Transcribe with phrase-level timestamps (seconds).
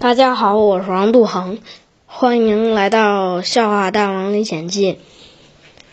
[0.00, 1.58] 大家好，我是王杜恒，
[2.06, 4.92] 欢迎来到《笑话大王历险记》。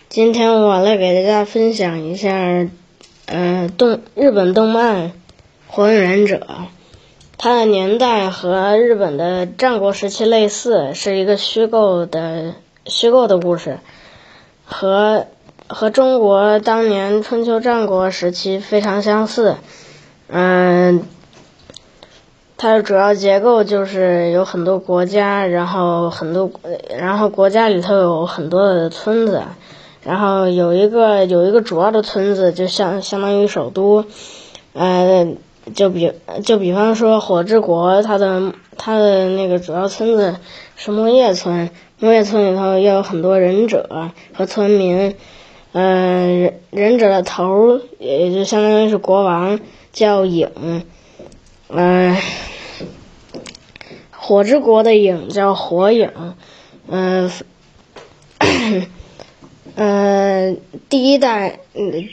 [0.09, 2.67] 今天我来给大家分享一下，
[3.25, 5.07] 呃，动日本动漫
[5.67, 6.35] 《火影忍者》，
[7.39, 12.53] 它的年代和日本的战国时期类似，是一个虚构的
[12.85, 13.79] 虚构的故事，
[14.65, 15.25] 和
[15.65, 19.55] 和中国当年春秋战国时期非常相似，
[20.27, 21.07] 嗯。
[22.57, 26.49] 它的主要结构就是有很多国家，然后很多，
[26.97, 29.43] 然后国家里头有很多的村子，
[30.03, 34.05] 然后有一个有一个主要的村子，就相相当于首都，
[34.73, 35.27] 呃，
[35.75, 36.13] 就比
[36.45, 40.37] 就比方说火之国，它的它的那个主要村子
[40.77, 45.15] 是木叶村，木叶村里头也有很多忍者和村民，
[45.73, 49.59] 嗯，忍者的头也就相当于是国王，
[49.91, 50.49] 叫影。
[51.77, 52.15] 嗯，
[54.11, 56.09] 火之国的影叫火影，
[56.87, 57.29] 嗯，
[59.75, 61.59] 嗯， 第一代，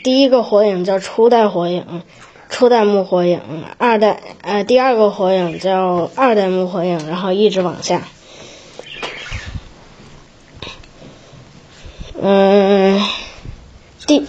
[0.03, 2.01] 第一个火影叫初代火影，
[2.49, 3.39] 初代木火影，
[3.77, 8.05] 二代，呃，第二个火影叫二代木火影，然后一直往下，
[12.21, 13.01] 嗯，
[14.05, 14.25] 第，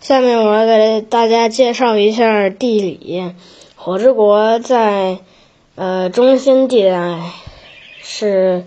[0.00, 3.34] 下面我要给大家介绍一下地理。
[3.84, 5.18] 火之国在
[5.74, 7.20] 呃中心地带，
[8.02, 8.64] 是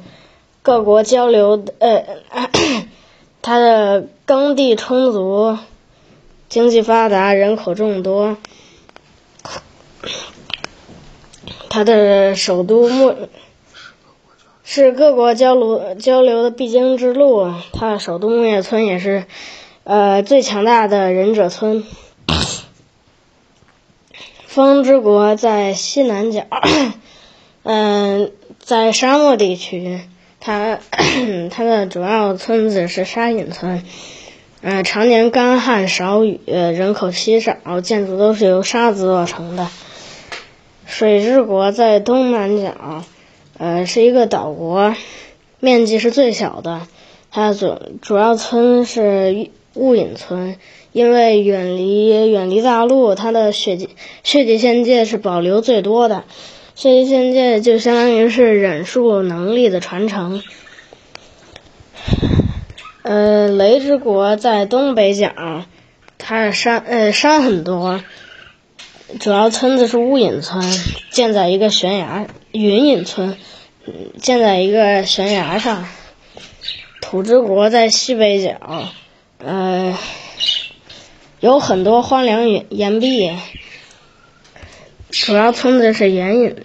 [0.61, 2.05] 各国交流的呃，
[3.41, 5.57] 它的耕地充足，
[6.49, 8.37] 经济发达，人口众多。
[11.67, 13.15] 它的首都木
[14.63, 17.51] 是各国交流交流的必经之路。
[17.73, 19.25] 它的首都木叶村也是
[19.83, 21.83] 呃最强大的忍者村。
[24.57, 26.47] 风之国在西南角，
[27.61, 29.99] 嗯，在沙漠地区，
[30.39, 30.79] 它
[31.51, 33.83] 它的主要村子是沙隐村，
[34.61, 39.67] 嗯，常年干旱少雨，人口稀少，建筑都是由沙子做成的。
[40.87, 43.03] 水之国在东南角，
[43.59, 44.95] 呃，是一个岛国，
[45.59, 46.87] 面积是最小的，
[47.29, 50.57] 它的主主要村是雾隐村。
[50.91, 53.89] 因为远离远离大陆，它的血迹
[54.23, 56.23] 血界仙界是保留最多的。
[56.73, 60.41] 血界仙界就相当于是忍术能力的传承。
[63.03, 65.65] 呃，雷之国在东北角，
[66.17, 68.03] 它的山呃山很多，
[69.19, 70.63] 主要村子是雾隐村，
[71.11, 73.37] 建在一个悬崖；云隐村
[74.19, 75.85] 建在一个悬崖上。
[77.01, 78.57] 土之国在西北角，
[79.39, 79.97] 呃。
[81.39, 83.31] 有很多荒凉岩岩壁，
[85.11, 86.55] 主要村子是岩隐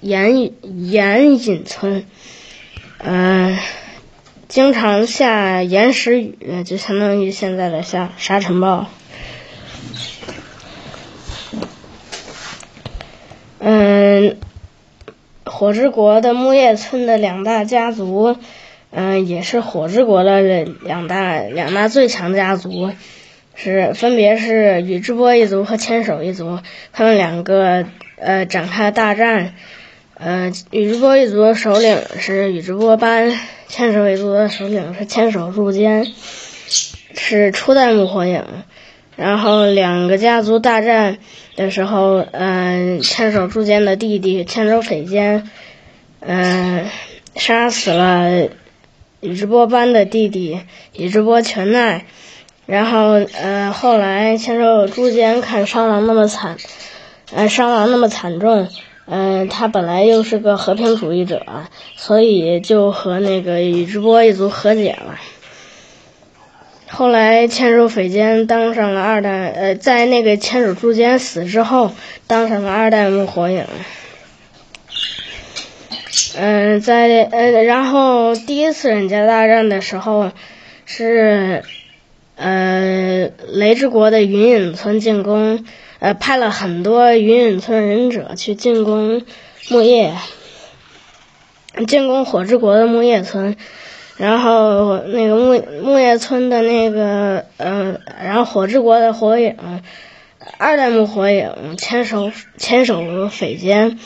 [0.00, 0.50] 岩
[0.90, 2.04] 岩隐村，
[2.98, 3.56] 嗯，
[4.48, 8.86] 经常下岩石雨，就相当于现在的下沙尘暴。
[13.60, 14.38] 嗯，
[15.44, 18.36] 火之国的木叶村的两大家族，
[18.98, 22.92] 嗯，也是火之国的两大两大最强家族。
[23.54, 26.60] 是，分别是宇智波一族和千手一族，
[26.94, 27.84] 他们两个
[28.18, 29.52] 呃展开大战。
[30.14, 36.06] 呃，宇智波一族的首领是宇智波斑，千手一族的首领是千手柱间，
[37.14, 38.44] 是初代木火影。
[39.14, 41.18] 然后两个家族大战
[41.54, 45.50] 的时候，嗯，千手柱间的弟弟千手匪间，
[46.20, 46.86] 嗯，
[47.34, 48.48] 杀死了
[49.26, 50.60] 宇智波斑的弟弟
[50.94, 52.04] 宇智波全奈。
[52.64, 56.56] 然后，呃，后来千手朱间看伤亡那么惨，
[57.32, 58.66] 呃，伤亡那么惨重，
[59.06, 61.46] 嗯，他本来又是个和平主义者，
[61.94, 65.16] 所以就和那个宇智波一族和解了。
[66.88, 71.92] 后来千手匪间当上了二代，呃，在那个千手柱间死之后，
[72.26, 73.64] 当上了二代目火影。
[76.36, 80.32] 嗯，在呃，然后第一次忍家大战的时候
[80.84, 81.64] 是。
[82.38, 85.64] 呃，雷之国的云隐村进攻，
[86.00, 89.22] 呃，派了很多云隐村忍者去进攻
[89.70, 90.12] 木叶，
[91.86, 93.56] 进攻火之国的木叶村，
[94.18, 99.56] 然后那个木木叶村的那个，呃，然后火之国的火影，
[100.58, 103.98] 二代目火影牵手牵手匪间，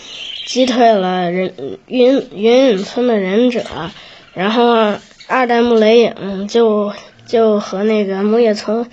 [0.45, 3.63] 击退了人云云隐村的忍者，
[4.35, 6.93] 然后二代目雷影就。
[7.27, 8.91] 就和那个木叶村，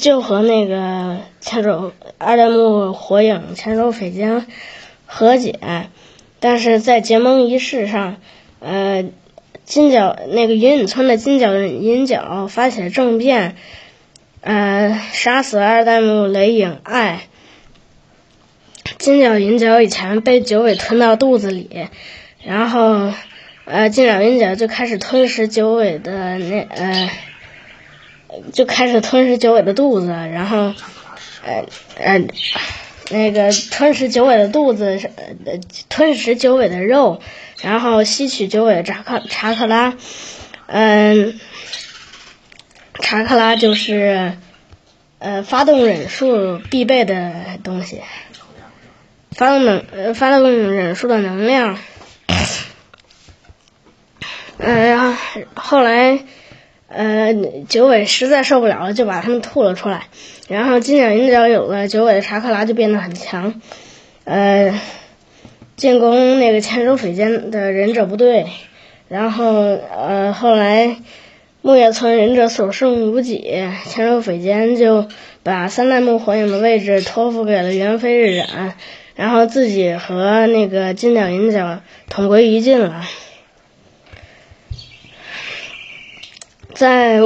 [0.00, 4.46] 就和那个千手二代目火影千手匪间
[5.04, 5.60] 和解，
[6.40, 8.16] 但是在结盟仪式上，
[8.60, 9.04] 呃，
[9.66, 13.54] 金角那个云隐村的金角银角发起了政变，
[14.40, 17.24] 呃，杀死二代目雷影爱。
[19.04, 21.90] 金角银角以前被九尾吞到肚子里，
[22.42, 23.12] 然后，
[23.66, 27.10] 呃，金角银角就开始吞食九尾的那呃，
[28.54, 30.72] 就开始吞食九尾的肚子，然后，
[31.44, 31.66] 呃
[31.98, 32.18] 呃，
[33.10, 34.98] 那个吞食九尾的肚子，
[35.44, 35.60] 呃，
[35.90, 37.20] 吞食九尾的肉，
[37.60, 39.98] 然后吸取九尾的查克查克拉，
[40.66, 41.38] 嗯，
[43.02, 44.32] 查克拉就是，
[45.18, 48.00] 呃，发动忍术必备的东西。
[49.36, 51.76] 发动能发动忍术的能量，
[54.58, 55.14] 嗯，然后
[55.54, 56.20] 后来
[56.88, 57.34] 呃
[57.68, 60.04] 九尾实在受不了了，就把他们吐了出来。
[60.46, 63.60] 然后金角银角有了九尾的查克拉，就变得很强，
[64.24, 64.78] 呃，
[65.74, 68.46] 进攻那个千手匪间的忍者部队。
[69.08, 70.96] 然后呃后来
[71.60, 73.42] 木叶村忍者所剩无几，
[73.88, 75.08] 千手匪间就
[75.42, 78.76] 把三代目火影的位置托付给了猿飞日染。
[79.16, 83.04] 然后自己和那个金角银角同归于尽了，
[86.74, 87.20] 在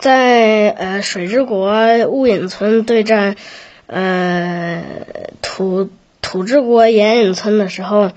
[0.00, 1.74] 在呃水之国
[2.08, 3.36] 雾隐村对战
[3.86, 4.84] 呃
[5.40, 5.90] 土
[6.20, 8.12] 土之国岩隐村的时候，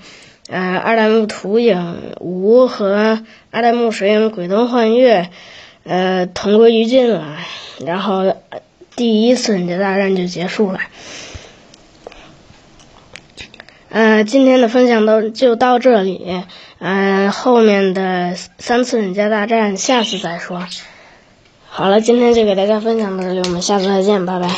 [0.50, 5.30] 呃二代目土影无和二代目水影鬼灯幻月
[5.84, 7.38] 呃同归于尽了，
[7.84, 8.36] 然后
[8.96, 10.80] 第一次忍者大战就结束了。
[14.24, 16.42] 今天的分享到就到这里，
[16.78, 20.66] 嗯，后面的三次忍家大战下次再说。
[21.68, 24.48] 好了，今天就给大家分享到这里，我们下次再见，拜拜。